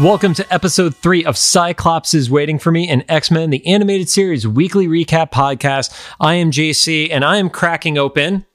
[0.00, 4.08] Welcome to episode three of Cyclops is Waiting for Me and X Men, the animated
[4.08, 5.92] series weekly recap podcast.
[6.18, 8.46] I am JC and I am cracking open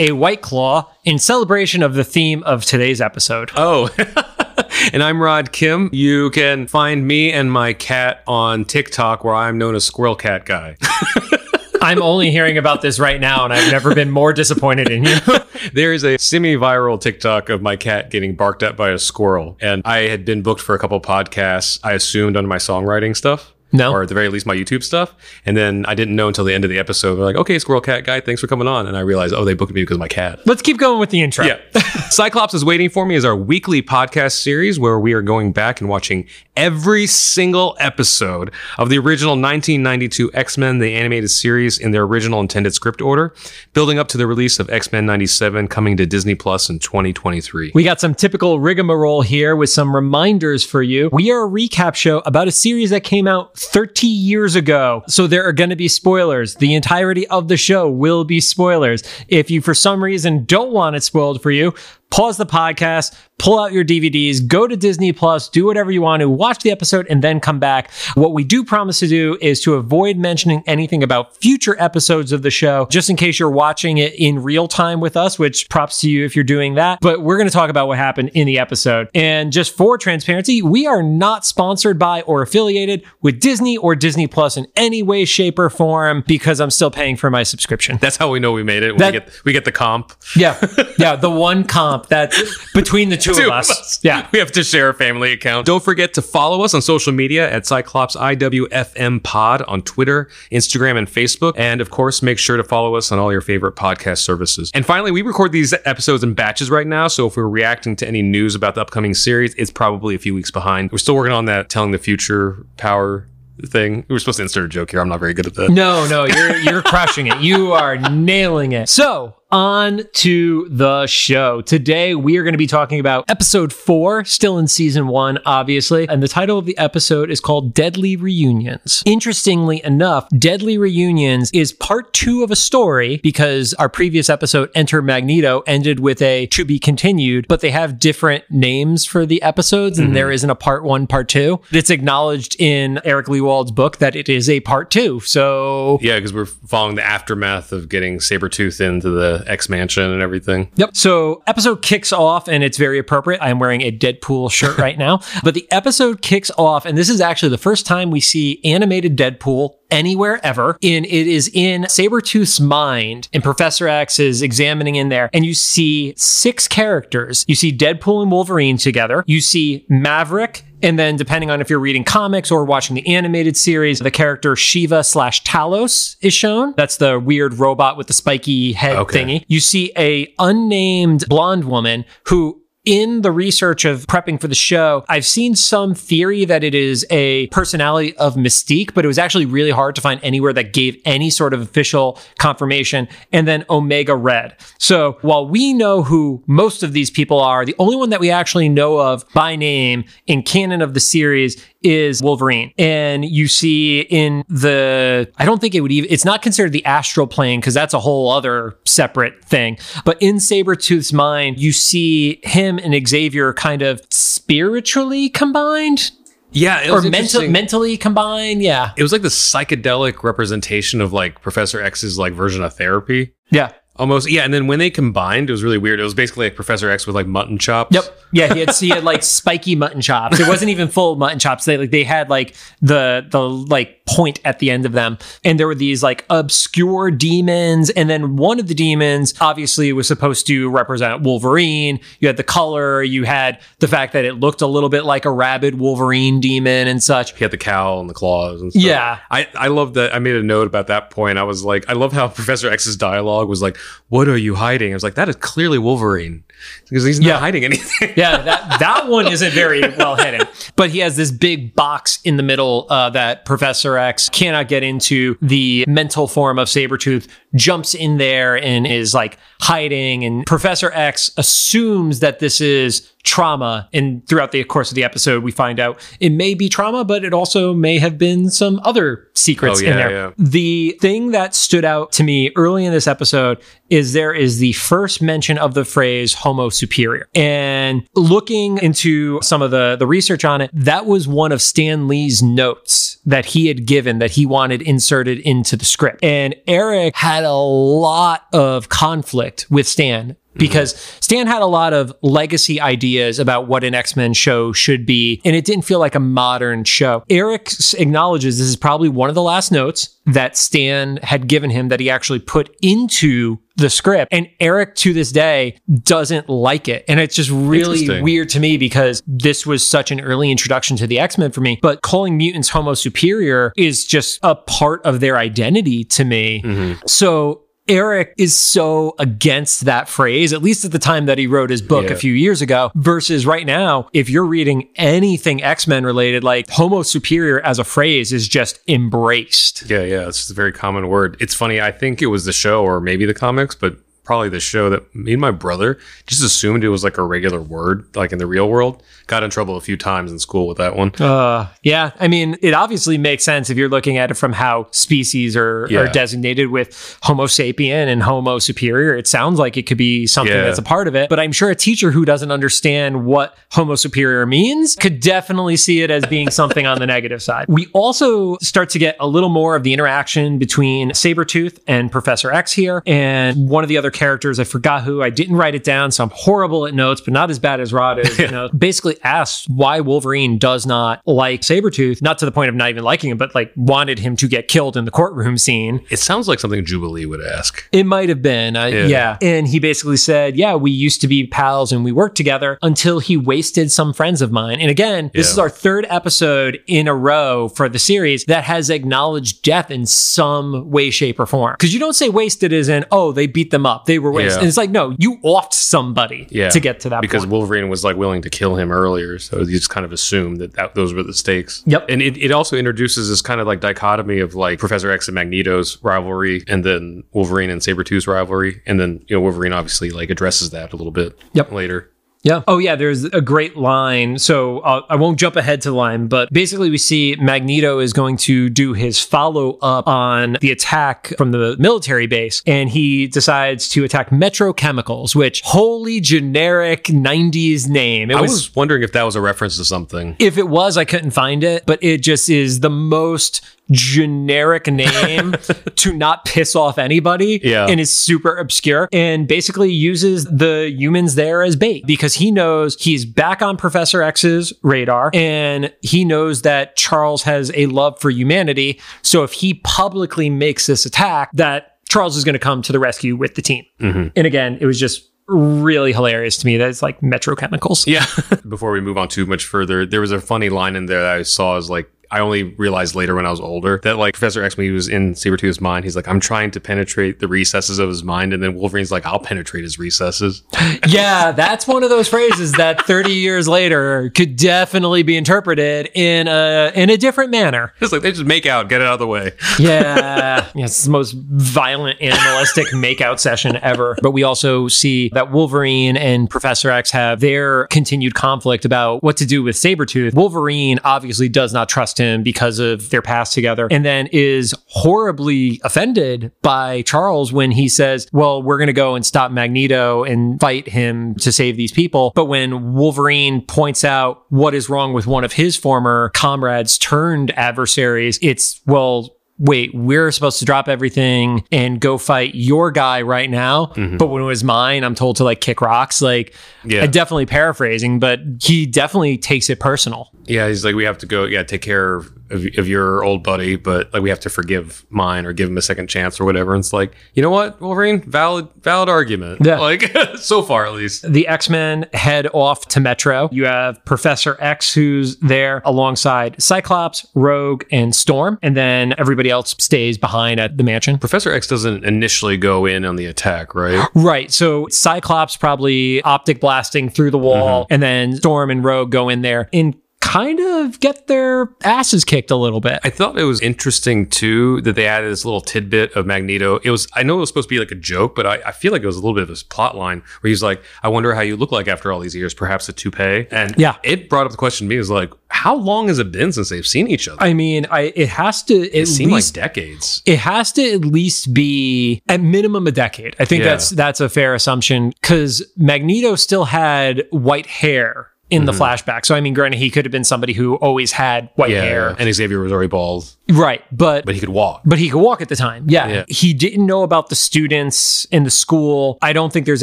[0.00, 3.52] a White Claw in celebration of the theme of today's episode.
[3.54, 3.88] Oh,
[4.92, 5.90] and I'm Rod Kim.
[5.92, 10.44] You can find me and my cat on TikTok, where I'm known as Squirrel Cat
[10.44, 10.76] Guy.
[11.82, 15.16] I'm only hearing about this right now and I've never been more disappointed in you.
[15.72, 19.58] there is a semi viral TikTok of my cat getting barked at by a squirrel.
[19.60, 23.52] And I had been booked for a couple podcasts, I assumed on my songwriting stuff.
[23.72, 23.92] No.
[23.92, 25.14] Or at the very least, my YouTube stuff.
[25.46, 27.16] And then I didn't know until the end of the episode.
[27.16, 28.86] They're like, okay, Squirrel Cat Guy, thanks for coming on.
[28.86, 30.40] And I realized, oh, they booked me because of my cat.
[30.46, 31.44] Let's keep going with the intro.
[31.44, 31.60] Yeah.
[32.10, 35.80] Cyclops is Waiting for Me is our weekly podcast series where we are going back
[35.80, 36.26] and watching
[36.56, 42.74] every single episode of the original 1992 X-Men, the animated series in their original intended
[42.74, 43.34] script order,
[43.72, 47.72] building up to the release of X-Men 97 coming to Disney Plus in 2023.
[47.74, 51.08] We got some typical rigmarole here with some reminders for you.
[51.12, 55.02] We are a recap show about a series that came out 30 years ago.
[55.08, 56.56] So there are going to be spoilers.
[56.56, 59.02] The entirety of the show will be spoilers.
[59.28, 61.74] If you, for some reason, don't want it spoiled for you,
[62.12, 66.20] pause the podcast, pull out your DVDs, go to Disney Plus, do whatever you want
[66.20, 67.90] to, watch the episode, and then come back.
[68.14, 72.42] What we do promise to do is to avoid mentioning anything about future episodes of
[72.42, 76.00] the show, just in case you're watching it in real time with us, which props
[76.02, 76.98] to you if you're doing that.
[77.00, 79.08] But we're going to talk about what happened in the episode.
[79.14, 84.26] And just for transparency, we are not sponsored by or affiliated with Disney or Disney
[84.26, 87.96] Plus in any way, shape, or form because I'm still paying for my subscription.
[88.02, 88.98] That's how we know we made it.
[88.98, 90.12] That- we get we get the comp.
[90.36, 90.60] Yeah.
[90.98, 91.16] Yeah.
[91.16, 93.70] The one comp that's between the two, Two of of us.
[93.70, 94.00] us.
[94.02, 94.28] Yeah.
[94.32, 95.66] We have to share a family account.
[95.66, 100.96] Don't forget to follow us on social media at Cyclops IWFM Pod on Twitter, Instagram,
[100.98, 101.54] and Facebook.
[101.56, 104.70] And of course, make sure to follow us on all your favorite podcast services.
[104.74, 107.08] And finally, we record these episodes in batches right now.
[107.08, 110.34] So if we're reacting to any news about the upcoming series, it's probably a few
[110.34, 110.90] weeks behind.
[110.92, 113.26] We're still working on that telling the future power
[113.66, 114.04] thing.
[114.08, 115.00] We were supposed to insert a joke here.
[115.00, 115.70] I'm not very good at that.
[115.70, 117.38] No, no, you're you're crushing it.
[117.40, 118.88] You are nailing it.
[118.88, 121.60] So, on to the show.
[121.60, 126.08] Today we are going to be talking about episode 4, still in season 1, obviously,
[126.08, 129.02] and the title of the episode is called Deadly Reunions.
[129.04, 135.02] Interestingly enough, Deadly Reunions is part 2 of a story because our previous episode Enter
[135.02, 139.98] Magneto ended with a to be continued, but they have different names for the episodes
[139.98, 140.14] and mm-hmm.
[140.14, 141.60] there isn't a part 1, part 2.
[141.72, 145.20] It's acknowledged in Eric Lewald's book that it is a part 2.
[145.20, 150.22] So, Yeah, because we're following the aftermath of getting Sabretooth into the X Mansion and
[150.22, 150.70] everything.
[150.76, 150.96] Yep.
[150.96, 153.42] So episode kicks off and it's very appropriate.
[153.42, 157.20] I'm wearing a Deadpool shirt right now, but the episode kicks off and this is
[157.20, 160.78] actually the first time we see animated Deadpool anywhere ever.
[160.80, 165.54] In it is in Sabretooth's mind and Professor X is examining in there and you
[165.54, 167.44] see six characters.
[167.46, 169.22] You see Deadpool and Wolverine together.
[169.26, 173.56] You see Maverick and then, depending on if you're reading comics or watching the animated
[173.56, 176.74] series, the character Shiva slash Talos is shown.
[176.76, 179.24] That's the weird robot with the spiky head Okay.
[179.24, 179.44] thingy.
[179.48, 185.04] You see a unnamed blonde woman who in the research of prepping for the show,
[185.08, 189.46] I've seen some theory that it is a personality of Mystique, but it was actually
[189.46, 193.06] really hard to find anywhere that gave any sort of official confirmation.
[193.32, 194.56] And then Omega Red.
[194.78, 198.30] So while we know who most of these people are, the only one that we
[198.30, 202.72] actually know of by name in canon of the series is Wolverine.
[202.78, 206.84] And you see in the, I don't think it would even, it's not considered the
[206.84, 209.78] astral plane because that's a whole other separate thing.
[210.04, 216.10] But in Sabretooth's mind, you see him and Xavier kind of spiritually combined
[216.52, 218.62] Yeah, or mental, mentally combined.
[218.62, 218.92] Yeah.
[218.96, 223.34] it was like the psychedelic representation of like Professor X's like version of therapy.
[223.50, 223.72] Yeah.
[223.96, 224.42] Almost, yeah.
[224.44, 226.00] And then when they combined, it was really weird.
[226.00, 227.94] It was basically like Professor X with like mutton chops.
[227.94, 228.04] Yep.
[228.32, 230.40] Yeah, he had he had like spiky mutton chops.
[230.40, 231.66] It wasn't even full mutton chops.
[231.66, 235.18] They like they had like the the like point at the end of them.
[235.44, 237.90] And there were these like obscure demons.
[237.90, 242.00] And then one of the demons obviously was supposed to represent Wolverine.
[242.20, 245.24] You had the color, you had the fact that it looked a little bit like
[245.24, 247.36] a rabid Wolverine demon and such.
[247.36, 248.82] He had the cowl and the claws and stuff.
[248.82, 249.18] Yeah.
[249.30, 250.14] I, I love that.
[250.14, 251.38] I made a note about that point.
[251.38, 253.76] I was like, I love how Professor X's dialogue was like,
[254.08, 254.92] What are you hiding?
[254.92, 256.44] I was like, That is clearly Wolverine.
[256.88, 257.38] Because he's not Yeah.
[257.38, 258.12] hiding anything.
[258.16, 260.46] Yeah, that that one isn't very well hidden.
[260.76, 264.82] But he has this big box in the middle uh, that Professor X cannot get
[264.82, 270.24] into the mental form of Sabretooth, jumps in there and is like hiding.
[270.24, 273.88] And Professor X assumes that this is trauma.
[273.92, 277.24] And throughout the course of the episode, we find out it may be trauma, but
[277.24, 280.10] it also may have been some other secrets Oh, in there.
[280.10, 280.30] yeah.
[280.38, 284.72] The thing that stood out to me early in this episode is there is the
[284.72, 287.28] first mention of the phrase homo superior.
[287.34, 292.08] And looking into some of the, the research on it, that was one of Stan
[292.08, 296.24] Lee's notes that he had given that he wanted inserted into the script.
[296.24, 301.20] And Eric had a lot of conflict with Stan because mm-hmm.
[301.20, 305.40] Stan had a lot of legacy ideas about what an X Men show should be,
[305.44, 307.24] and it didn't feel like a modern show.
[307.30, 311.88] Eric acknowledges this is probably one of the last notes that Stan had given him
[311.88, 314.32] that he actually put into the script.
[314.32, 317.04] And Eric to this day doesn't like it.
[317.08, 321.06] And it's just really weird to me because this was such an early introduction to
[321.06, 321.78] the X Men for me.
[321.82, 326.62] But calling mutants Homo superior is just a part of their identity to me.
[326.62, 327.06] Mm-hmm.
[327.06, 331.68] So Eric is so against that phrase, at least at the time that he wrote
[331.68, 332.12] his book Yeah.
[332.12, 336.70] a few years ago, versus right now, if you're reading anything X Men related, like
[336.70, 339.84] Homo superior as a phrase is just embraced.
[339.90, 341.36] Yeah, yeah, it's a very common word.
[341.38, 341.80] It's funny.
[341.80, 345.14] I think it was the show or maybe the comics, but probably the show that
[345.14, 348.46] me and my brother just assumed it was like a regular word, like in the
[348.46, 349.02] real world.
[349.26, 351.12] Got in trouble a few times in school with that one.
[351.16, 352.12] Uh, yeah.
[352.20, 355.84] I mean, it obviously makes sense if you're looking at it from how species are,
[355.96, 359.16] are designated with Homo sapien and Homo superior.
[359.16, 360.62] It sounds like it could be something Yeah.
[360.64, 361.28] that's a part of it.
[361.28, 366.02] But I'm sure a teacher who doesn't understand what Homo superior means could definitely see
[366.02, 367.66] it as being something on the negative side.
[367.68, 372.52] We also start to get a little more of the interaction between Sabretooth and Professor
[372.52, 373.02] X here.
[373.06, 376.24] And one of the other characters, I forgot who, I didn't write it down, so
[376.24, 378.38] I'm horrible at notes, but not as bad as Rod is.
[378.38, 382.74] You know, basically asks why Wolverine does not like Sabretooth, not to the point of
[382.74, 386.04] not even liking him, but like wanted him to get killed in the courtroom scene.
[386.10, 387.88] It sounds like something Jubilee would ask.
[387.92, 388.76] It might have been.
[388.76, 389.06] Uh, yeah.
[389.06, 389.38] Yeah.
[389.42, 393.18] And he basically said, Yeah, we used to be pals and we worked together until
[393.20, 394.80] he wasted some friends of mine.
[394.80, 395.52] And again, this Yeah.
[395.52, 400.06] is our third episode in a row for the series that has acknowledged death in
[400.06, 401.74] some way, shape, or form.
[401.78, 404.01] Because you don't say wasted as in, Oh, they beat them up.
[404.06, 404.52] They were wasted.
[404.52, 404.58] Yeah.
[404.60, 407.52] And it's like, No, you offed somebody Yeah, to get to that because point.
[407.52, 410.74] Wolverine was like willing to kill him earlier, so you just kind of assume that,
[410.74, 411.82] that those were the stakes.
[411.86, 412.06] Yep.
[412.08, 415.34] and it, it also introduces this kind of like dichotomy of like Professor X and
[415.34, 420.30] Magneto's rivalry, and then Wolverine and Sabretooth's rivalry, and then you know Wolverine obviously like
[420.30, 421.38] addresses that a little bit.
[421.52, 421.72] Yep.
[421.72, 422.10] later.
[422.42, 422.62] Yeah.
[422.66, 422.96] Oh, yeah.
[422.96, 424.38] There's a great line.
[424.38, 428.12] So uh, I won't jump ahead to the line, but basically, we see Magneto is
[428.12, 433.26] going to do his follow up on the attack from the military base, and he
[433.28, 438.30] decides to attack Metro Chemicals, which wholly generic 90s name.
[438.30, 438.50] It I was.
[438.50, 440.36] was wondering if that was a reference to something.
[440.38, 443.60] if it was, I couldn't find it, but it just is the most
[443.92, 445.52] generic name
[445.96, 447.86] to not piss off anybody Yeah.
[447.86, 453.00] and is super obscure and basically uses the humans there as bait because he knows
[453.00, 458.30] he's back on Professor X's radar and he knows that Charles has a love for
[458.30, 459.00] humanity.
[459.22, 462.98] So if he publicly makes this attack, that Charles is going to come to the
[462.98, 463.84] rescue with the team.
[464.00, 464.28] Mm-hmm.
[464.36, 468.06] And again, it was just really hilarious to me that it's like Metro Chemicals.
[468.06, 468.24] Yeah.
[468.68, 471.36] Before we move on too much further, there was a funny line in there that
[471.36, 474.64] I saw is like, I only realized later when I was older that like Professor
[474.64, 477.98] X, when he was in Sabretooth's mind, he's like, I'm trying to penetrate the recesses
[477.98, 478.54] of his mind.
[478.54, 480.62] And then Wolverine's like, I'll penetrate his recesses.
[481.06, 486.48] yeah, that's one of those phrases that 30 years later could definitely be interpreted in
[486.48, 487.92] a in a different manner.
[488.00, 489.52] It's like, they just make out, get it out of the way.
[489.78, 494.16] Yeah, yeah it's the most violent animalistic makeout session ever.
[494.22, 499.36] But we also see that Wolverine and Professor X have their continued conflict about what
[499.36, 500.32] to do with Sabretooth.
[500.32, 505.80] Wolverine obviously does not trust him because of their past together and then is horribly
[505.84, 510.60] offended by Charles when he says, Well, we're going to go and stop Magneto and
[510.60, 512.32] fight him to save these people.
[512.34, 517.50] But when Wolverine points out what is wrong with one of his former comrades turned
[517.58, 523.48] adversaries, it's, well, wait, we're supposed to drop everything and go fight your guy right
[523.48, 523.86] now.
[523.86, 524.16] Mm-hmm.
[524.16, 526.20] But when it was mine, I'm told to like kick rocks.
[526.20, 526.52] Like,
[526.84, 527.04] Yeah.
[527.04, 530.32] I definitely paraphrasing, but he definitely takes it personal.
[530.46, 533.42] Yeah, he's like, we have to go, yeah, take care of, of, of your old
[533.42, 536.44] buddy, but like we have to forgive mine or give him a second chance or
[536.44, 536.74] whatever.
[536.74, 539.60] And it's like, you know what, Wolverine, valid, valid argument.
[539.64, 539.72] Yeah.
[539.82, 541.30] Like so far at least.
[541.30, 543.48] The X Men head off to Metro.
[543.50, 548.60] You have Professor X, who's there alongside Cyclops, Rogue, and Storm.
[548.62, 551.18] And then everybody else stays behind at the mansion.
[551.18, 554.08] Professor X doesn't initially go in on the attack, right?
[554.14, 554.52] Right.
[554.52, 557.94] So Cyclops probably optic blasting through the wall, mm-hmm.
[557.94, 559.68] and then Storm and Rogue go in there.
[559.72, 563.00] In kind of get their asses kicked a little bit.
[563.04, 566.78] I thought it was interesting too that they added this little tidbit of Magneto.
[566.84, 568.72] It was I know it was supposed to be like a joke, but I, I
[568.72, 571.08] feel like it was a little bit of this plot line where he's like, I
[571.08, 573.46] wonder how you look like after all these years, perhaps a toupee.
[573.50, 573.96] And Yeah.
[574.02, 576.50] it brought up the question to me, it was like, how long has it been
[576.52, 577.42] since they've seen each other?
[577.42, 580.22] I mean, I it has to at it least like decades.
[580.24, 583.36] it has to at least be at minimum a decade.
[583.38, 583.70] I think Yeah.
[583.70, 589.24] that's that's a fair assumption because Magneto still had white hair in the flashback.
[589.26, 591.76] So I mean, granted, he could have been somebody who always had white Mm-hmm.
[591.76, 591.82] Yeah.
[591.82, 593.82] hair, And Xavier was already bald, right?
[593.90, 594.82] But but he could walk.
[594.84, 595.86] but he could walk at the time.
[595.88, 596.06] Yeah.
[596.08, 596.24] Yeah.
[596.28, 599.18] He didn't know about the students in the school.
[599.22, 599.82] I don't think there's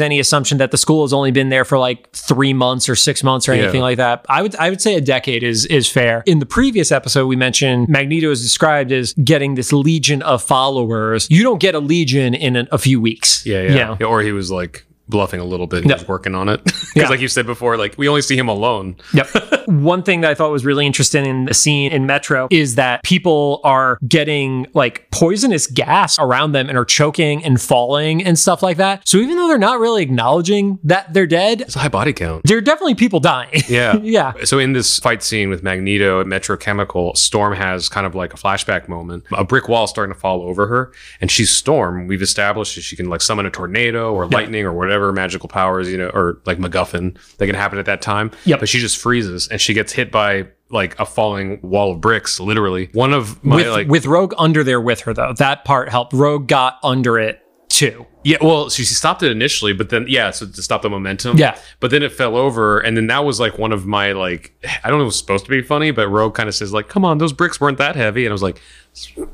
[0.00, 3.22] any assumption that the school has only been there for like three months or six
[3.24, 3.82] months or anything Yeah.
[3.82, 4.24] like that.
[4.28, 6.22] I would I would say a decade is is fair.
[6.26, 11.26] In the previous episode, we mentioned Magneto is described as getting this legion of followers.
[11.30, 13.44] You don't get a legion in a, a few weeks.
[13.46, 13.96] Yeah, You know?
[14.00, 15.82] Yeah, Or he was like bluffing a little bit.
[15.82, 15.96] He No.
[15.96, 16.60] was working on it.
[16.94, 18.96] Because like you said before, like we only see him alone.
[19.14, 19.28] Yep.
[19.70, 23.02] One thing that I thought was really interesting in the scene in Metro is that
[23.02, 28.62] people are getting like poisonous gas around them and are choking and falling and stuff
[28.62, 29.06] like that.
[29.06, 32.42] So even though they're not really acknowledging that they're dead, It's a high body count.
[32.44, 33.62] there are definitely people dying.
[33.70, 33.96] Yeah.
[34.02, 34.32] yeah.
[34.44, 38.34] So in this fight scene with Magneto at Metro Chemical, Storm has kind of like
[38.34, 39.24] a flashback moment.
[39.32, 42.08] A brick wall starting to fall over her, and she's Storm.
[42.08, 45.88] We've established that she can like summon a tornado or lightning or whatever magical powers,
[45.88, 48.32] you know, or like MacGuffin that can happen at that time.
[48.44, 48.58] Yep.
[48.60, 52.38] But she just freezes and she gets hit by like a falling wall of bricks,
[52.40, 52.90] literally.
[52.92, 55.32] One of my With, like with Rogue under there with her though.
[55.34, 56.12] That part helped.
[56.12, 58.06] Rogue got under it too.
[58.22, 61.38] Yeah, well, she, she stopped it initially, but then yeah, so to stop the momentum.
[61.38, 61.58] Yeah.
[61.78, 64.52] But then it fell over, and then that was like one of my like
[64.84, 66.72] I don't know if it was supposed to be funny, but Rogue kind of says
[66.74, 68.60] like, "Come on, those bricks weren't that heavy," and I was like,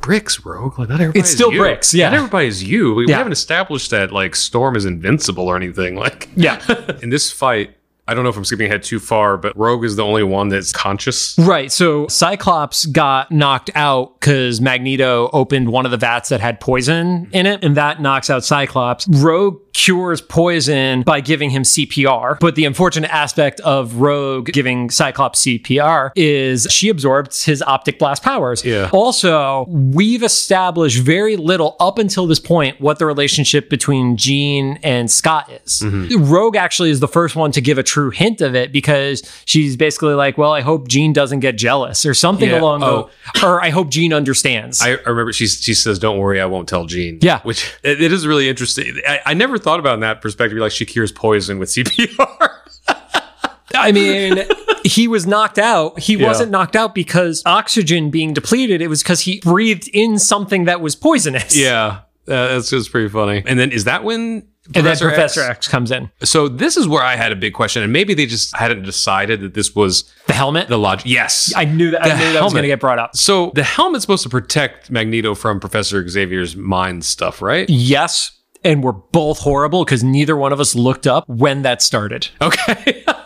[0.00, 0.78] "Bricks, Rogue?
[0.78, 1.18] Like not everybody.
[1.18, 1.59] It's still you.
[1.59, 2.11] bricks, yeah.
[2.11, 2.95] Not everybody's you.
[2.95, 5.97] We, we haven't established that like Storm is invincible or anything.
[5.97, 6.62] Like Yeah.
[7.02, 7.75] in this fight,
[8.08, 10.48] I don't know if I'm skipping ahead too far, but Rogue is the only one
[10.48, 11.36] that's conscious.
[11.38, 11.72] Right.
[11.72, 17.28] So Cyclops got knocked out because Magneto opened one of the vats that had poison
[17.32, 19.08] in it, and that knocks out Cyclops.
[19.08, 22.38] Rogue cures poison by giving him CPR.
[22.40, 28.23] But the unfortunate aspect of Rogue giving Cyclops CPR is she absorbs his optic blast
[28.23, 28.64] powers.
[28.64, 28.88] Yeah.
[28.92, 35.11] Also, we've established very little up until this point what the relationship between Jean and
[35.11, 35.83] Scott is.
[35.83, 36.25] Mm-hmm.
[36.25, 39.76] Rogue actually is the first one to give a true hint of it because she's
[39.76, 42.61] basically like, "Well, I hope Jean doesn't get jealous or something Yeah.
[42.61, 43.11] along Oh.
[43.35, 46.47] the, or I hope Jean understands." I, I remember she she says, "Don't worry, I
[46.47, 47.40] won't tell Jean." Yeah.
[47.42, 49.00] which it, it is really interesting.
[49.06, 50.56] I, I never thought about in that perspective.
[50.58, 52.50] Like she cures poison with CPR.
[53.75, 54.44] I mean,
[54.85, 55.99] he was knocked out.
[55.99, 56.28] He Yeah.
[56.28, 58.80] wasn't knocked out because oxygen being depleted.
[58.80, 61.56] It was because he breathed in something that was poisonous.
[61.56, 63.42] yeah, uh, that's just pretty funny.
[63.44, 64.46] And then is that when?
[64.75, 65.50] And then Professor X?
[65.50, 66.11] X comes in.
[66.25, 69.40] So this is where I had a big question, and maybe they just hadn't decided
[69.40, 70.66] that this was The helmet.
[70.68, 71.06] the logic.
[71.06, 72.02] Yes, I knew that.
[72.04, 73.16] I The knew that was going to get brought up.
[73.16, 77.68] So the helmet's supposed to protect Magneto from Professor Xavier's mind stuff, right?
[77.70, 78.32] Yes.
[78.66, 82.28] And we're both horrible because neither one of us looked up when that started.
[82.42, 83.04] Okay.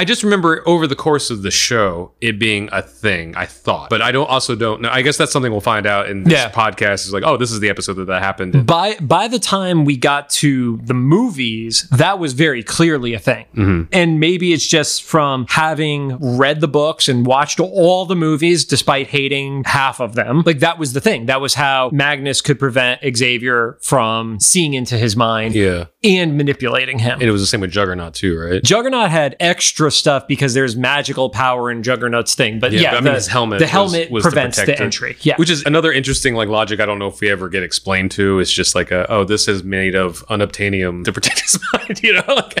[0.00, 3.36] I just remember over the course of the show it being a thing.
[3.36, 4.88] I thought, but I don't also don't know.
[4.90, 6.50] I guess that's something we'll find out in this Yeah.
[6.50, 7.04] podcast.
[7.06, 8.64] Is like, oh, this is the episode that that happened.
[8.64, 13.44] By by the time we got to the movies, that was very clearly a thing.
[13.54, 13.82] Mm-hmm.
[13.92, 19.08] And maybe it's just from having read the books and watched all the movies despite
[19.08, 20.42] hating half of them.
[20.46, 21.26] Like that was the thing.
[21.26, 26.98] That was how Magnus could prevent Xavier from seeing into his mind Yeah, and manipulating
[26.98, 27.14] him.
[27.20, 28.62] and it was the same with Juggernaut too, right?
[28.62, 33.00] Juggernaut had extra stuff because there's magical power in Juggernaut's thing, but yeah, but I
[33.00, 33.58] mean, the, his helmet.
[33.58, 34.80] the helmet was to prevents the it.
[34.80, 35.16] entry.
[35.20, 36.80] Yeah, which is another interesting like logic.
[36.80, 38.38] I don't know if we ever get explained to.
[38.38, 42.14] It's just like, a, oh, this is made of unobtainium to protect his mind, you
[42.14, 42.56] know, like,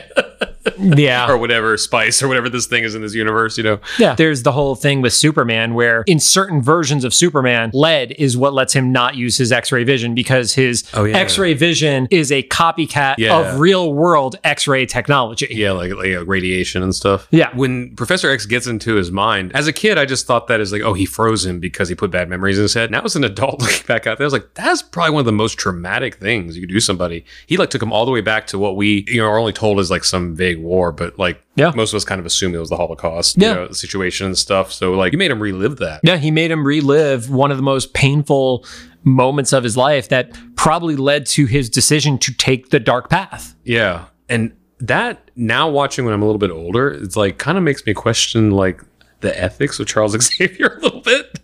[0.80, 3.80] yeah, or whatever spice or whatever this thing is in this universe, you know.
[3.98, 4.14] Yeah.
[4.14, 8.54] There's the whole thing with Superman where in certain versions of Superman, lead is what
[8.54, 11.16] lets him not use his X-ray vision because his Oh, yeah.
[11.18, 13.38] X-ray vision is a copycat Yeah.
[13.38, 15.46] of real world X-ray technology.
[15.50, 17.28] Yeah, like, like radiation and stuff.
[17.30, 17.50] Yeah.
[17.54, 20.72] When Professor X gets into his mind, as a kid, I just thought that is
[20.72, 22.90] like, oh, he froze him because he put bad memories in his head.
[22.90, 25.26] Now as an adult looking back out there, I was like, that's probably one of
[25.26, 27.24] the most traumatic things you could do to somebody.
[27.46, 29.52] He like took him all the way back to what we, you know, are only
[29.52, 31.72] told is like some vague war, but like Yeah.
[31.74, 33.48] most of us kind of assume it was the Holocaust, Yeah.
[33.48, 34.72] you know, situation and stuff.
[34.72, 36.00] So like you made him relive that.
[36.02, 38.64] Yeah, he made him relive one of the most painful
[39.04, 43.54] moments of his life that probably led to his decision to take the dark path.
[43.64, 44.04] Yeah.
[44.28, 47.84] And that now watching when I'm a little bit older, it's like kind of makes
[47.84, 48.82] me question like
[49.20, 51.38] the ethics of Charles Xavier a little bit.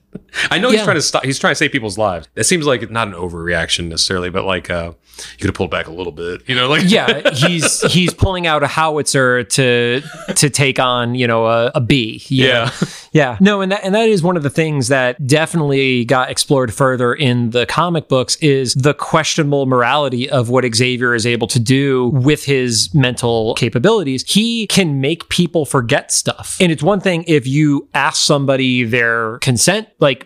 [0.50, 1.24] I know he's trying to stop.
[1.24, 2.28] He's trying to save people's lives.
[2.34, 5.86] It seems like not an overreaction necessarily, but like uh, you could have pulled back
[5.86, 6.42] a little bit.
[6.46, 10.02] You know, like yeah, he's he's pulling out a howitzer to
[10.36, 12.22] to take on you know a, a bee.
[12.28, 12.52] you know?
[12.52, 12.70] yeah.
[13.16, 13.38] Yeah.
[13.40, 17.14] No, and that and that is one of the things that definitely got explored further
[17.14, 22.08] in the comic books is the questionable morality of what Xavier is able to do
[22.08, 24.22] with his mental capabilities.
[24.28, 26.58] He can make people forget stuff.
[26.60, 30.25] And it's one thing if you ask somebody their consent, like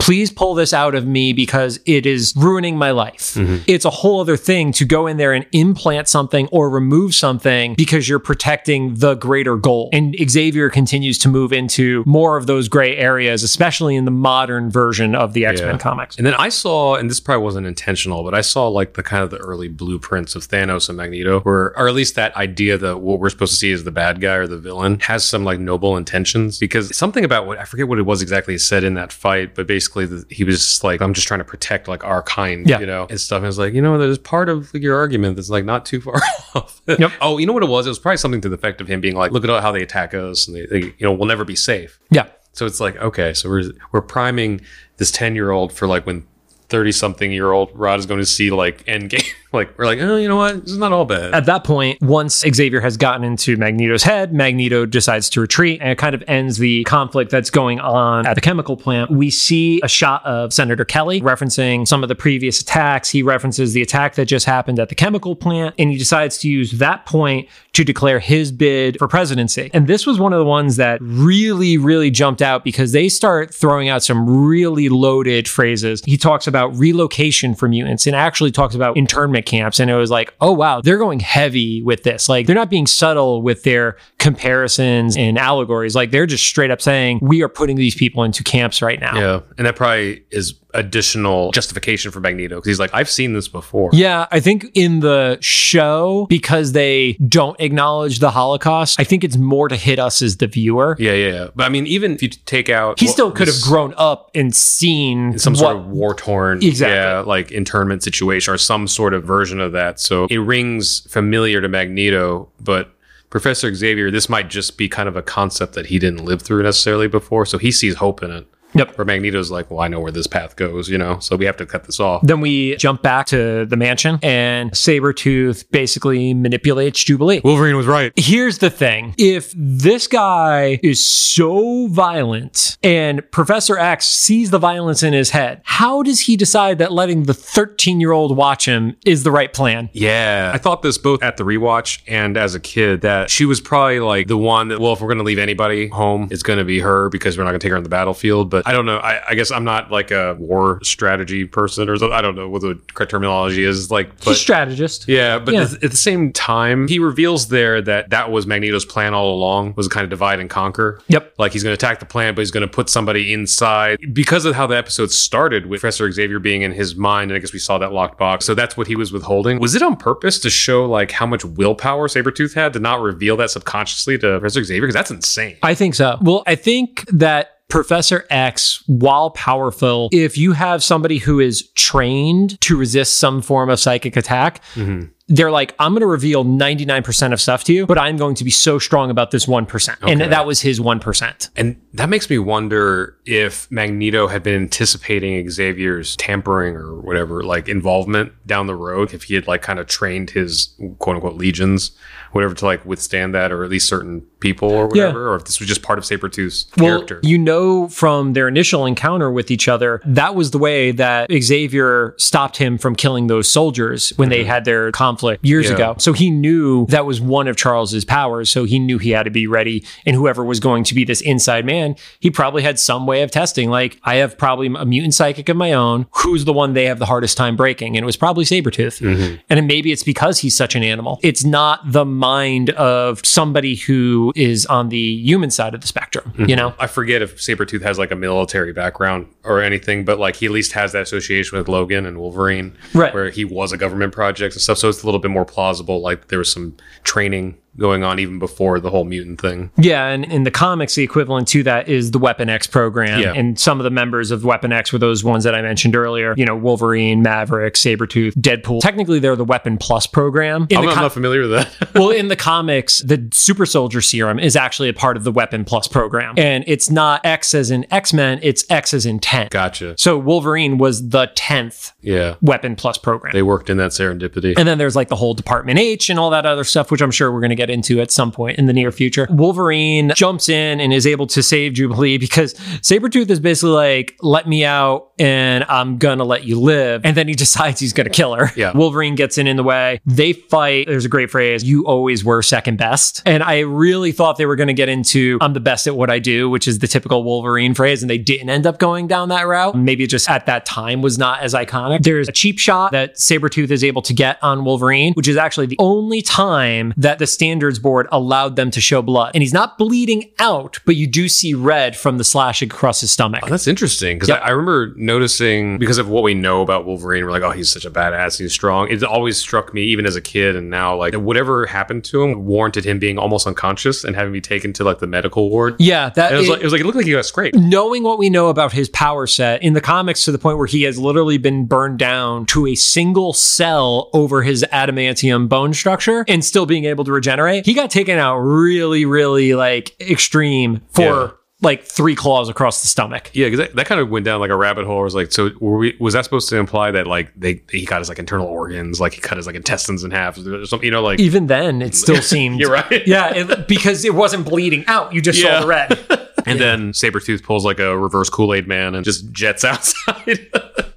[0.00, 3.34] Please pull this out of me because it is ruining my life.
[3.34, 3.58] Mm-hmm.
[3.66, 7.74] It's a whole other thing to go in there and implant something or remove something
[7.74, 9.90] because you're protecting the greater goal.
[9.92, 14.70] And Xavier continues to move into more of those gray areas, especially in the modern
[14.70, 15.78] version of the X Men Yeah.
[15.78, 16.16] comics.
[16.16, 19.22] And then I saw, and this probably wasn't intentional, but I saw like the kind
[19.22, 22.98] of the early blueprints of Thanos and Magneto, where, or at least that idea that
[23.00, 25.60] what we're supposed to see is the bad guy or the villain has some like
[25.60, 26.58] noble intentions.
[26.58, 29.66] Because something about what I forget what it was exactly said in that fight, but
[29.66, 32.80] basically the, he was just like, I'm just trying to protect like our kind, Yeah.
[32.80, 33.38] you know, and stuff.
[33.38, 36.00] And I was like, you know, there's part of your argument that's like not too
[36.00, 36.20] far
[36.54, 36.80] off.
[36.86, 37.12] Yep.
[37.20, 37.86] oh, you know what it was?
[37.86, 39.82] It was probably something to the effect of him being like, look at how they
[39.82, 41.98] attack us, and they, they you know, we'll never be safe.
[42.10, 42.26] Yeah.
[42.52, 44.60] So it's like, okay, so we're we're priming
[44.96, 46.26] this 10 year old for like when
[46.68, 49.28] 30 something year old Rod is going to see like Endgame.
[49.52, 50.62] Like, we're like, oh, you know what?
[50.62, 51.34] This is not all bad.
[51.34, 55.90] At that point, once Xavier has gotten into Magneto's head, Magneto decides to retreat and
[55.90, 59.10] it kind of ends the conflict that's going on at the chemical plant.
[59.10, 63.10] We see a shot of Senator Kelly referencing some of the previous attacks.
[63.10, 66.48] He references the attack that just happened at the chemical plant and he decides to
[66.48, 69.70] use that point to declare his bid for presidency.
[69.74, 73.52] And this was one of the ones that really, really jumped out because they start
[73.52, 76.02] throwing out some really loaded phrases.
[76.04, 79.80] He talks about relocation for mutants and actually talks about internment camps.
[79.80, 82.28] And it was like, oh, wow, they're going heavy with this.
[82.28, 85.94] Like, they're not being subtle with their comparisons and allegories.
[85.94, 89.18] Like, they're just straight up saying, we are putting these people into camps right now.
[89.18, 89.40] yeah.
[89.58, 93.90] And that probably is additional justification for Magneto because he's like, I've seen this before.
[93.92, 99.36] Yeah, I think in the show, because they don't acknowledge the Holocaust, I think it's
[99.36, 100.96] more to hit us as the viewer.
[100.98, 101.48] Yeah, yeah, yeah.
[101.54, 102.98] But I mean, even if you take out.
[103.00, 106.62] He what still could have grown up and seen some what, sort of war torn,
[106.62, 106.94] Exactly.
[106.94, 110.00] yeah, like internment situation or some sort of version of that.
[110.00, 112.94] So it rings familiar to Magneto, but
[113.30, 116.64] Professor Xavier, this might just be kind of a concept that he didn't live through
[116.64, 117.46] necessarily before.
[117.46, 118.46] So he sees hope in it.
[118.74, 118.96] Yep.
[118.98, 121.56] Where Magneto's like, well, I know where this path goes, you know, so we have
[121.58, 122.22] to cut this off.
[122.22, 127.40] Then we jump back to the mansion, and Sabretooth basically manipulates Jubilee.
[127.42, 128.12] Wolverine was right.
[128.16, 135.02] Here's the thing if this guy is so violent and Professor X sees the violence
[135.02, 138.96] in his head, how does he decide that letting the 13 year old watch him
[139.04, 139.88] is the right plan?
[139.92, 140.52] Yeah.
[140.54, 144.00] I thought this both at the rewatch and as a kid that she was probably
[144.00, 146.64] like the one that, well, if we're going to leave anybody home, it's going to
[146.64, 148.50] be her because we're not going to take her on the battlefield.
[148.50, 148.98] But I don't know.
[148.98, 152.16] I, I guess I'm not like a war strategy person or something.
[152.16, 153.90] I don't know what the correct terminology is.
[153.90, 155.08] Like, but strategist.
[155.08, 155.68] yeah, but Yeah.
[155.82, 159.88] At, the same time, he reveals there that that was Magneto's plan all along was
[159.88, 161.00] kind of divide and conquer.
[161.08, 161.34] Yep.
[161.38, 164.44] Like he's going to attack the plant, but he's going to put somebody inside because
[164.44, 167.30] of how the episode started with Professor Xavier being in his mind.
[167.30, 168.44] And I guess we saw that locked box.
[168.44, 169.58] So that's what he was withholding.
[169.58, 173.36] Was it on purpose to show like how much willpower Sabretooth had to not reveal
[173.38, 174.82] that subconsciously to Professor Xavier?
[174.82, 175.56] Because that's insane.
[175.62, 176.18] I think so.
[176.20, 182.60] Well, I think that Professor X, while powerful, if you have somebody who is trained
[182.62, 185.06] to resist some form of psychic attack, mm-hmm.
[185.32, 188.44] They're like, I'm going to reveal 99% of stuff to you, but I'm going to
[188.44, 189.96] be so strong about this 1%.
[190.02, 191.50] And that was his 1%.
[191.56, 197.68] And that makes me wonder if Magneto had been anticipating Xavier's tampering or whatever, like
[197.68, 201.92] involvement down the road, if he had like kind of trained his quote unquote legions,
[202.32, 205.04] whatever, to like withstand that, or at least certain people or Yeah.
[205.06, 207.20] whatever, or if this was just part of Sabretooth's Well, character.
[207.22, 212.14] you know from their initial encounter with each other, that was the way that Xavier
[212.18, 215.74] stopped him from killing those soldiers when they had their conflict years Yeah.
[215.74, 215.94] ago.
[215.98, 218.50] So he knew that was one of Charles's powers.
[218.50, 219.84] So he knew he had to be ready.
[220.06, 223.30] And whoever was going to be this inside man, he probably had some way of
[223.30, 223.70] testing.
[223.70, 226.06] Like, I have probably a mutant psychic of my own.
[226.12, 227.96] Who's the one they have the hardest time breaking?
[227.96, 229.00] And it was probably Sabretooth.
[229.00, 229.36] Mm-hmm.
[229.48, 231.18] And maybe it's because he's such an animal.
[231.22, 236.32] It's not the mind of somebody who is on the human side of the spectrum,
[236.36, 236.56] you mm-hmm.
[236.56, 236.74] know?
[236.78, 240.52] I forget if Sabretooth has like a military background or anything, but like he at
[240.52, 243.12] least has that association with Logan and Wolverine, Right.
[243.14, 244.78] where he was a government project and stuff.
[244.78, 246.00] So it's a little bit more plausible.
[246.00, 249.70] Like there was some training going on even before the whole mutant thing.
[249.76, 253.20] Yeah, and in the comics, the equivalent to that is the Weapon X program.
[253.20, 253.32] Yeah.
[253.32, 256.34] And some of the members of Weapon X were those ones that I mentioned earlier.
[256.36, 258.80] You know, Wolverine, Maverick, Sabretooth, Deadpool.
[258.80, 260.66] Technically, they're the Weapon Plus program.
[260.70, 261.90] In I'm, I'm not familiar with that.
[261.94, 265.64] well, in the comics, the super soldier serum is actually a part of the Weapon
[265.64, 266.34] Plus program.
[266.36, 269.48] And it's not X as in X Men, it's X as in 10.
[269.50, 269.94] gotcha.
[269.96, 272.34] So Wolverine was the 10th Yeah.
[272.42, 273.32] Weapon Plus program.
[273.32, 274.54] They worked in that serendipity.
[274.58, 277.10] And then there's like the whole Department H and all that other stuff, which I'm
[277.10, 279.26] sure we're going to get into at some point in the near future.
[279.30, 284.48] Wolverine jumps in and is able to save Jubilee because Sabretooth is basically like, let
[284.48, 287.02] me out and I'm to let you live.
[287.04, 288.50] And then he decides he's to kill her.
[288.56, 288.72] Yeah.
[288.74, 290.00] Wolverine gets in in the way.
[290.06, 290.86] They fight.
[290.86, 293.22] There's a great phrase, you always were second best.
[293.26, 296.18] And I really thought they were to get into, I'm the best at what I
[296.18, 298.02] do, which is the typical Wolverine phrase.
[298.02, 299.76] And they didn't end up going down that route.
[299.76, 302.02] Maybe it just at that time was not as iconic.
[302.02, 305.66] There's a cheap shot that Sabretooth is able to get on Wolverine, which is actually
[305.66, 309.32] the only time that the standards board allowed them to show blood.
[309.34, 313.10] And he's not bleeding out, but you do see red from the slashing across his
[313.10, 313.40] stomach.
[313.42, 314.40] Oh, that's interesting because Yep.
[314.42, 317.68] I, I remember noticing because of what we know about Wolverine, we're like, oh, he's
[317.68, 318.88] such a badass, he's strong.
[318.88, 322.44] It always struck me, even as a kid, and now like whatever happened to him
[322.46, 325.74] warranted him being almost unconscious and having to be taken to like the medical ward.
[325.80, 327.56] Yeah, that it was it- like it was like it looked like he got scraped.
[327.56, 330.66] knowing what we know about his power set in the comics to the point where
[330.68, 336.24] he has literally been burned down to a single cell over his adamantium bone structure
[336.28, 341.02] and still being able to regenerate, he got taken out really, really like extreme for
[341.02, 341.30] Yeah.
[341.62, 343.30] like three claws across the stomach.
[343.34, 345.00] Yeah, because that, that kind of went down like a rabbit hole.
[345.00, 347.84] It was like, so were we, was that supposed to imply that like they he
[347.84, 350.84] got his like internal organs, like he cut his like intestines in half, or something?
[350.86, 352.60] You know, like Even then, it still seemed.
[352.60, 353.06] you're right.
[353.06, 355.12] Yeah, it, because it wasn't bleeding out.
[355.12, 355.58] You just Yeah.
[355.58, 355.98] saw the red.
[356.46, 360.48] And then Sabretooth pulls like a reverse Kool Aid man and just jets outside.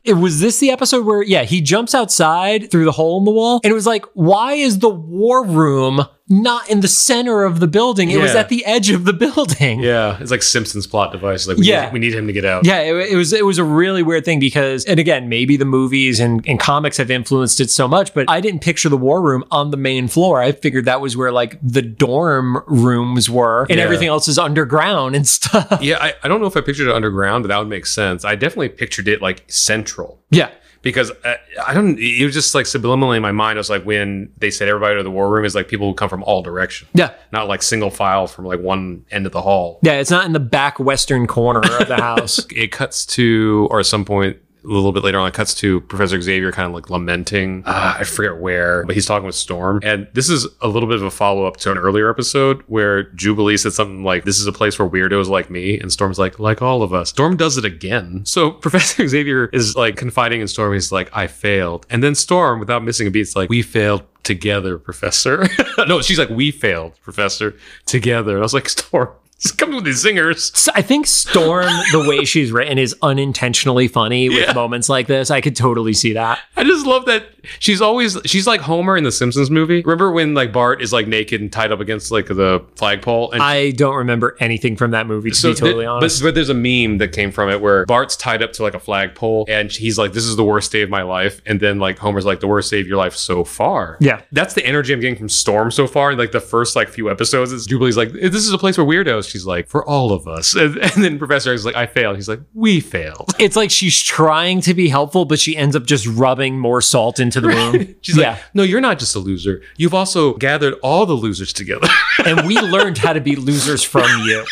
[0.03, 3.31] It was this the episode where, yeah, he jumps outside through the hole in the
[3.31, 7.59] wall, and it was like, why is the war room not in the center of
[7.61, 8.09] the building?
[8.09, 9.79] It was at the edge of the building.
[9.81, 11.47] yeah, it's like Simpsons plot device.
[11.47, 11.85] Like, we, Yeah.
[11.85, 12.65] need, we need him to get out.
[12.65, 15.65] Yeah, it, it was it was a really weird thing because, and again, maybe the
[15.65, 19.21] movies and, and comics have influenced it so much, but I didn't picture the war
[19.21, 20.41] room on the main floor.
[20.41, 23.83] I figured that was where like the dorm rooms were, and Yeah.
[23.85, 25.79] everything else is underground and stuff.
[25.81, 28.25] Yeah, I, I don't know if I pictured it underground, but that would make sense.
[28.25, 29.92] I definitely pictured it like central.
[30.29, 30.51] Yeah,
[30.81, 31.97] because uh, I don't.
[31.99, 33.57] It was just like subliminally in my mind.
[33.57, 35.93] I was like, when they said everybody to the war room is like people who
[35.93, 39.41] come from all directions, yeah, not like single file from like one end of the
[39.41, 39.79] hall.
[39.81, 39.93] yeah.
[39.93, 42.45] It's not in the back western corner of the house.
[42.51, 45.81] It cuts to, or at some point a little bit later on, it cuts to
[45.81, 47.63] Professor Xavier kind of like lamenting.
[47.65, 50.97] Uh, I forget where, but he's talking with Storm, and this is a little bit
[50.97, 54.47] of a follow up to an earlier episode where Jubilee said something like, "This is
[54.47, 57.57] a place for weirdos like me," and Storm's like, "Like all of us." Storm does
[57.57, 58.25] it again.
[58.25, 60.73] So Professor Xavier is like confiding in Storm.
[60.73, 64.03] He's like, "I failed," and then Storm, without missing a beat, is like, "We failed."
[64.23, 65.49] Together, Professor.
[65.85, 67.57] no, she's like, we failed, Professor.
[67.85, 68.31] Together.
[68.31, 69.09] And I was like, Storm,
[69.57, 70.55] come with these zingers.
[70.55, 74.53] So I think Storm, the way she's written, is unintentionally funny with Yeah.
[74.53, 75.29] moments like this.
[75.31, 76.39] I could totally see that.
[76.55, 77.25] I just love that
[77.59, 79.81] she's always she's like Homer in the Simpsons movie.
[79.81, 83.31] Remember when like Bart is like naked and tied up against like the flagpole?
[83.31, 86.21] And I don't remember anything from that movie, to be th- totally but- honest.
[86.23, 88.79] But, there's a meme that came from it where Bart's tied up to like a
[88.79, 91.97] flagpole and he's like, "This is the worst day of my life," and then like
[91.99, 94.21] Homer's like, "The worst day of your life so far." Yeah.
[94.31, 96.09] that's the energy I'm getting from Storm so far.
[96.11, 98.83] And like the first like few episodes, is Jubilee's like, "This is a place for
[98.83, 101.85] weirdos." She's like, "For all of us," and, and then Professor X is like, "I
[101.85, 105.75] failed." He's like, "We failed." it's like she's trying to be helpful, but she ends
[105.75, 107.95] up just rubbing more salt into the wound.
[108.01, 108.31] She's yeah.
[108.31, 109.61] like, "No, you're not just a loser.
[109.77, 111.87] You've also gathered all the losers together."
[112.25, 114.45] and we learned how to be losers from you.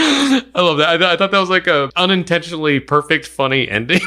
[0.00, 0.88] I love that.
[0.88, 4.00] I, th- I thought that was like a unintentionally perfect, funny ending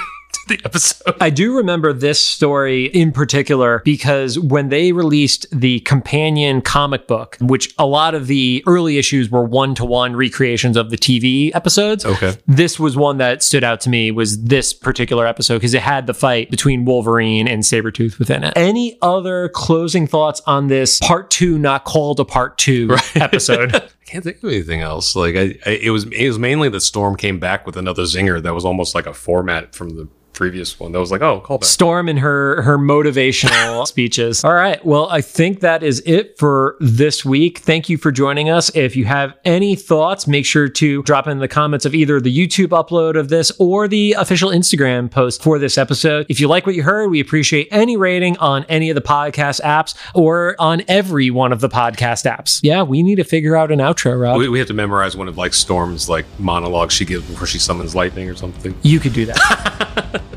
[0.47, 1.15] to the episode.
[1.19, 7.37] I do remember this story in particular because when they released the companion comic book,
[7.39, 11.53] which a lot of the early issues were one to one recreations of the TV
[11.53, 12.05] episodes.
[12.05, 12.37] Okay.
[12.47, 16.07] This was one that stood out to me was this particular episode because it had
[16.07, 18.53] the fight between Wolverine and Sabretooth within it.
[18.55, 23.75] Any other closing thoughts on this part two, not called a part two episode?
[23.75, 25.15] I can't think of anything else.
[25.15, 28.41] Like I, I, it was, it was mainly that Storm came back with another zinger
[28.41, 30.07] that was almost like a format from the
[30.41, 30.91] previous one.
[30.91, 31.65] That was like, oh, call back.
[31.65, 34.43] Storm and her her motivational speeches.
[34.43, 34.83] All right.
[34.83, 37.59] Well, I think that is it for this week.
[37.59, 38.75] Thank you for joining us.
[38.75, 42.35] If you have any thoughts, make sure to drop in the comments of either the
[42.35, 46.25] YouTube upload of this or the official Instagram post for this episode.
[46.27, 49.61] If you like what you heard, we appreciate any rating on any of the podcast
[49.61, 52.61] apps or on every one of the podcast apps.
[52.63, 54.39] Yeah, we need to figure out an outro, Rod.
[54.39, 57.59] We, we have to memorize one of like Storm's like monologues she gives before she
[57.59, 58.73] summons lightning or something.
[58.81, 60.23] you could do that.